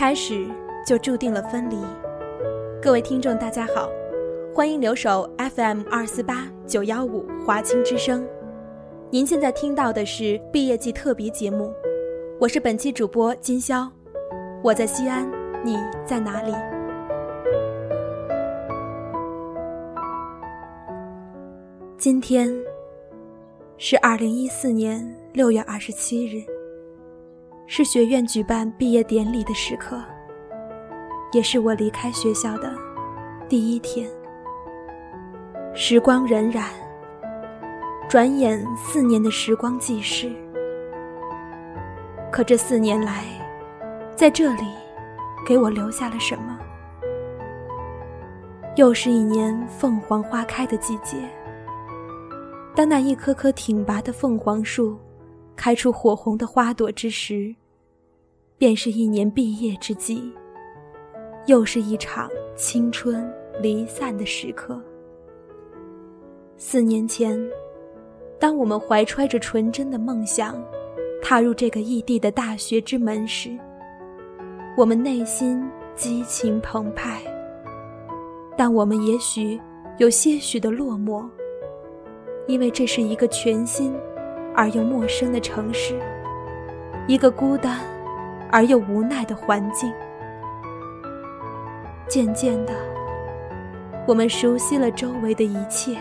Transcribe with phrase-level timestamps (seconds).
[0.00, 0.46] 开始
[0.86, 1.76] 就注定了分离。
[2.80, 3.90] 各位听众，大家好，
[4.54, 8.26] 欢迎留守 FM 二四八九幺五华清之声。
[9.10, 11.70] 您现在听到的是毕业季特别节目，
[12.40, 13.86] 我是本期主播金潇，
[14.64, 15.30] 我在西安，
[15.62, 15.76] 你
[16.06, 16.54] 在哪里？
[21.98, 22.50] 今天
[23.76, 26.42] 是二零一四年六月二十七日。
[27.72, 30.02] 是学院举办毕业典礼的时刻，
[31.30, 32.74] 也是我离开学校的
[33.48, 34.10] 第一天。
[35.72, 36.64] 时光荏苒，
[38.08, 40.32] 转眼四年的时光即逝。
[42.32, 43.22] 可这四年来，
[44.16, 44.64] 在这里，
[45.46, 46.58] 给我留下了什么？
[48.74, 51.18] 又是一年凤凰花开的季节。
[52.74, 54.98] 当那一棵棵挺拔的凤凰树，
[55.54, 57.54] 开出火红的花朵之时。
[58.60, 60.30] 便是一年毕业之际，
[61.46, 63.26] 又是一场青春
[63.58, 64.78] 离散的时刻。
[66.58, 67.42] 四年前，
[68.38, 70.62] 当我们怀揣着纯真的梦想，
[71.22, 73.48] 踏入这个异地的大学之门时，
[74.76, 77.22] 我们内心激情澎湃，
[78.58, 79.58] 但我们也许
[79.96, 81.26] 有些许的落寞，
[82.46, 83.96] 因为这是一个全新
[84.54, 85.98] 而又陌生的城市，
[87.08, 87.80] 一个孤单。
[88.52, 89.92] 而又无奈的环境。
[92.08, 92.72] 渐渐的，
[94.06, 95.96] 我们熟悉了周围的一切，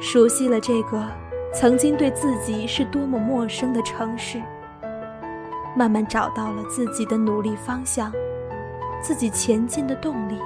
[0.00, 1.06] 熟悉了这个
[1.54, 4.42] 曾经对自己是多么陌生的城市，
[5.76, 8.12] 慢慢找到了自己的努力方向，
[9.00, 10.36] 自己前进的动力。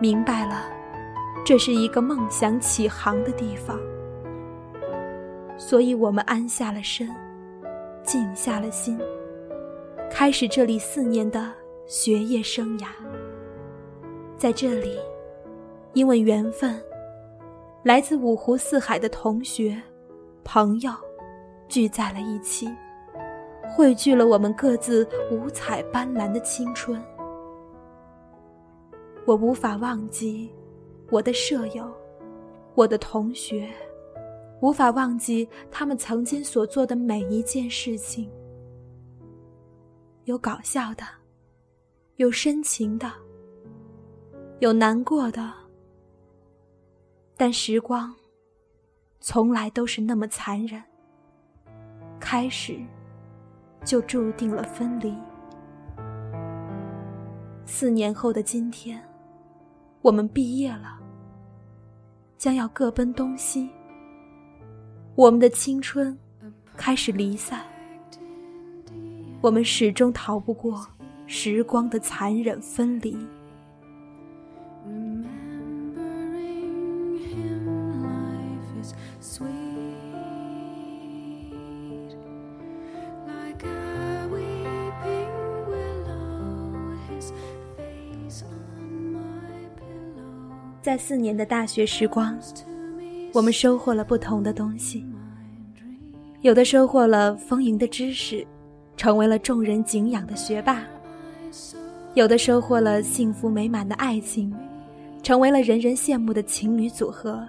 [0.00, 0.64] 明白了，
[1.46, 3.78] 这是一个梦想起航的地方，
[5.56, 7.08] 所以我们安下了身，
[8.02, 8.98] 静下了心。
[10.14, 11.52] 开始这里四年的
[11.86, 12.86] 学业生涯，
[14.38, 14.96] 在这里，
[15.92, 16.80] 因为缘分，
[17.82, 19.76] 来自五湖四海的同学、
[20.44, 20.92] 朋友
[21.66, 22.70] 聚在了一起，
[23.68, 27.02] 汇聚了我们各自五彩斑斓的青春。
[29.26, 30.48] 我无法忘记
[31.10, 31.92] 我的舍友，
[32.76, 33.68] 我的同学，
[34.60, 38.30] 无法忘记他们曾经所做的每一件事情。
[40.24, 41.04] 有搞笑的，
[42.16, 43.12] 有深情的，
[44.60, 45.52] 有难过的，
[47.36, 48.14] 但时光
[49.20, 50.82] 从来都是那么残忍。
[52.18, 52.78] 开始
[53.84, 55.14] 就注定了分离。
[57.66, 59.06] 四年后的今天，
[60.00, 60.98] 我们毕业了，
[62.38, 63.68] 将要各奔东西。
[65.16, 66.18] 我们的青春
[66.78, 67.73] 开始离散。
[69.44, 70.86] 我们始终逃不过
[71.26, 73.14] 时光的残忍分离。
[90.80, 92.34] 在四年的大学时光，
[93.34, 95.04] 我们收获了不同的东西，
[96.40, 98.46] 有的收获了丰盈的知识。
[98.96, 100.82] 成为了众人敬仰的学霸，
[102.14, 104.54] 有的收获了幸福美满的爱情，
[105.22, 107.46] 成为了人人羡慕的情侣组合；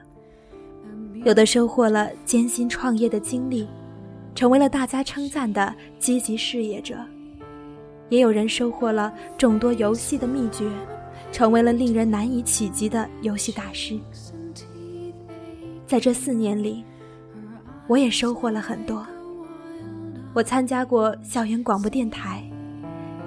[1.24, 3.68] 有的收获了艰辛创业的经历，
[4.34, 6.96] 成为了大家称赞的积极事业者；
[8.10, 10.70] 也有人收获了众多游戏的秘诀，
[11.32, 14.00] 成为了令人难以企及的游戏大师。
[15.86, 16.84] 在这四年里，
[17.88, 19.06] 我也收获了很多。
[20.36, 22.44] 我参加过校园广播电台，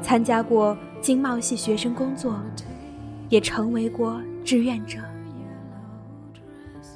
[0.02, 2.38] 参加过经贸系学生工作，
[3.30, 4.98] 也成为过志愿者。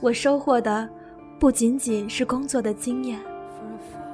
[0.02, 0.86] 我收获的
[1.40, 3.18] 不仅仅是工作的经验，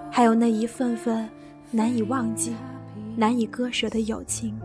[0.09, 1.29] 还有那一份份
[1.73, 2.55] 难以忘记、
[3.17, 4.56] 难以割舍的友情。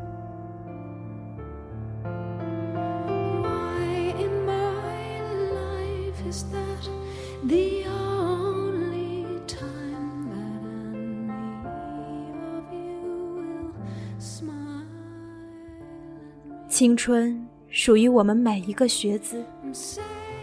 [16.74, 17.40] 青春
[17.70, 19.46] 属于我们每一个学子，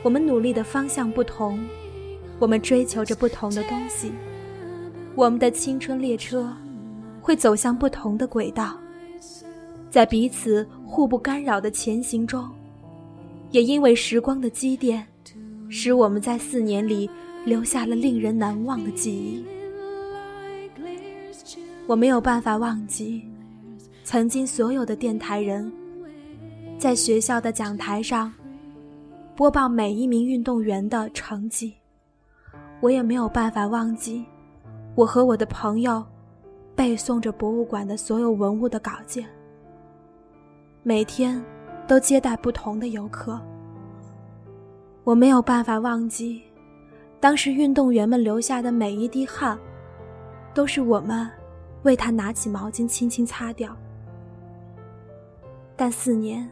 [0.04, 1.58] 我们努力的方向不同，
[2.38, 4.12] 我们追求着不同的东西，
[5.16, 6.56] 我们的青春列车
[7.20, 8.78] 会走向不同的轨道，
[9.90, 12.48] 在彼此互不干扰的前行中，
[13.50, 15.04] 也因为时光的积淀，
[15.68, 17.10] 使我们在四年里
[17.44, 19.44] 留下了令人难忘的记忆。
[21.88, 23.24] 我没有办法忘记，
[24.04, 25.72] 曾经所有的电台人，
[26.80, 28.32] 在学校的讲台上
[29.36, 31.74] 播报每一名运动员的成绩。
[32.80, 34.24] 我也没有办法忘记，
[34.94, 36.02] 我和我的朋友
[36.74, 39.28] 背诵着博物馆的所有文物的稿件，
[40.82, 41.44] 每天
[41.86, 43.38] 都接待不同的游客。
[45.04, 46.40] 我没有办法忘记，
[47.20, 49.58] 当时运动员们流下的每一滴汗，
[50.54, 51.30] 都是我们。
[51.82, 53.74] 为他拿起毛巾轻轻擦掉，
[55.76, 56.46] 但四年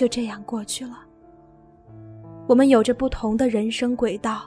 [0.00, 0.98] 就这样过去了。
[2.46, 4.44] 我们有着不同的人生轨道，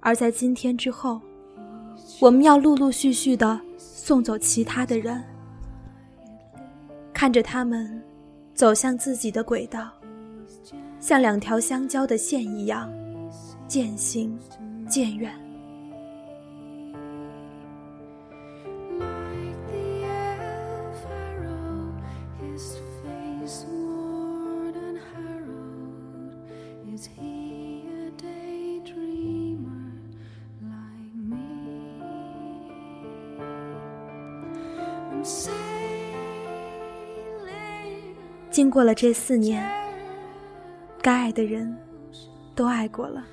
[0.00, 1.20] 而在今天之后，
[2.20, 5.22] 我们要陆陆续续的送走其他的人，
[7.12, 8.02] 看着他们
[8.52, 9.88] 走向自己的轨道，
[10.98, 12.92] 像两条相交的线一样，
[13.68, 14.36] 渐行
[14.88, 15.32] 渐远。
[38.50, 39.66] 经过了这四年，
[41.00, 41.76] 该爱的人
[42.54, 43.24] 都爱过了，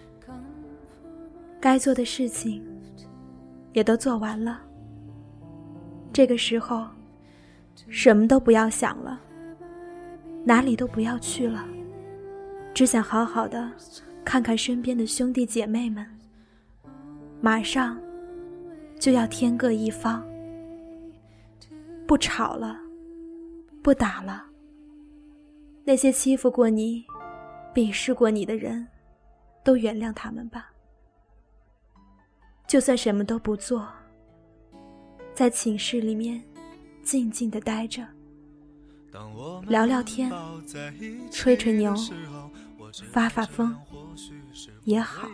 [1.60, 2.64] 该做的事情
[3.74, 4.62] 也都做完了。
[6.14, 6.88] 这个时候，
[7.90, 9.20] 什么都不要想了，
[10.44, 11.66] 哪里都不要去了，
[12.74, 13.70] 只想好好的
[14.24, 16.06] 看看身边的兄弟姐妹们。
[17.42, 18.00] 马上
[19.00, 20.26] 就要天各一方，
[22.08, 22.80] 不吵了，
[23.84, 24.46] 不打了。
[25.84, 27.04] 那些欺负过你、
[27.76, 28.88] 鄙视过你的人，
[29.62, 30.72] 都原谅他们吧。
[32.66, 33.88] 就算什么都不做，
[35.34, 36.42] 在寝室里面
[37.04, 38.06] 静静的待着，
[39.68, 40.32] 聊聊天，
[41.30, 41.94] 吹吹牛，
[43.12, 43.76] 发发疯
[44.86, 45.28] 也好。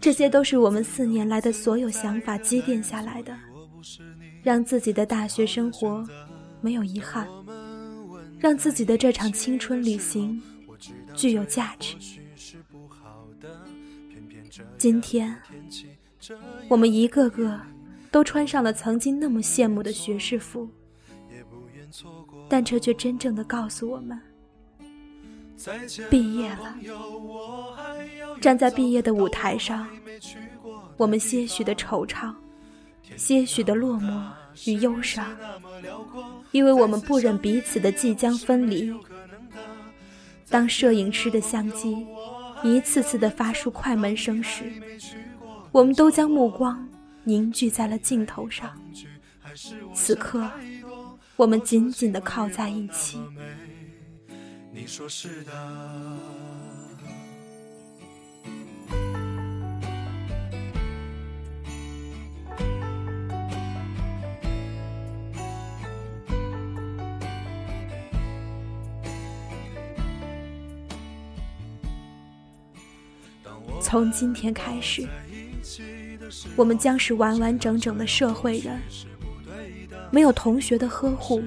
[0.00, 3.36] 这些都是我们四年来的所有想法积淀下来的，
[4.48, 6.02] 让自己的大学生活
[6.62, 7.28] 没有遗憾。
[8.38, 10.40] 让自己的这场青春旅行
[11.14, 11.94] 具有价值。
[14.78, 15.36] 今天，
[16.66, 17.60] 我们一个个
[18.10, 20.66] 都穿上了曾经那么羡慕的学士服，
[22.48, 24.18] 但这却真正的告诉我们：
[26.08, 26.74] 毕业了。
[28.40, 29.86] 站在毕业的舞台上，
[30.96, 32.34] 我们些许的惆怅，
[33.16, 34.22] 些许的落寞。
[34.66, 35.24] 与忧伤，
[36.50, 38.92] 因为我们不忍彼此的即将分离。
[40.48, 42.04] 当摄影师的相机
[42.64, 44.64] 一次次的发出快门声时，
[45.70, 46.88] 我们都将目光
[47.22, 48.76] 凝聚在了镜头上。
[49.94, 50.50] 此刻，
[51.36, 53.22] 我们紧紧的靠在一起。
[54.72, 55.52] 你说是的。
[73.88, 75.08] 从今天开始，
[76.56, 78.78] 我们将是完完整整的社会人，
[80.10, 81.42] 没有同学的呵护，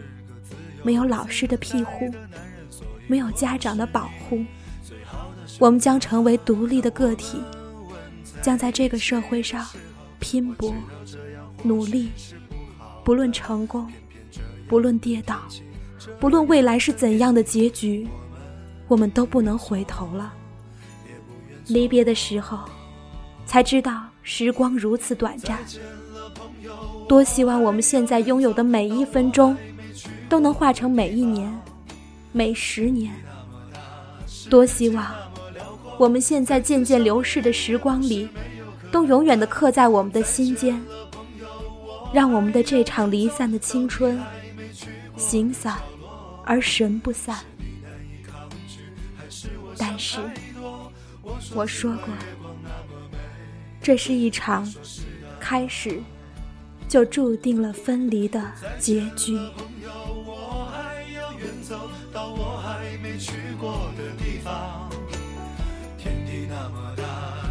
[0.81, 2.12] 没有老师的庇护，
[3.05, 4.43] 没有家长的保护，
[5.60, 7.38] 我们将成为独立的个体，
[8.41, 9.63] 将在这个社会上
[10.19, 10.74] 拼搏、
[11.62, 12.10] 努力，
[13.05, 13.88] 不论成功，
[14.67, 15.43] 不论跌倒，
[16.19, 18.07] 不论未来是怎样的结局，
[18.88, 20.33] 我们都不能回头了。
[21.68, 22.60] 离别的时候，
[23.46, 25.58] 才知道时光如此短暂。
[27.08, 29.56] 多希望我们现在拥有的每一分钟，
[30.30, 31.53] 都能化成每一年、
[32.32, 33.13] 每十年。
[34.50, 35.13] 多希望
[35.98, 38.27] 我们现在渐渐流逝的时光里，
[38.91, 40.82] 都永远的刻在我们的心间，
[42.13, 44.20] 让我们的这场离散的青春，
[45.18, 45.77] 形散
[46.46, 47.38] 而神不散。
[51.53, 52.13] 我说过，
[53.81, 54.65] 这是一场
[55.39, 56.01] 开始
[56.88, 58.41] 就注定了分离的
[58.79, 59.38] 结局。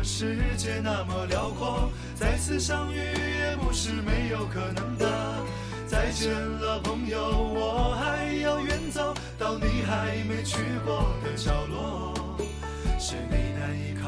[0.03, 5.09] 世界那么辽阔，再次相遇也不是没有可能的。
[5.87, 12.37] 再见了，朋友，我还要远走到你还没去过的角落。
[12.99, 13.50] 是你。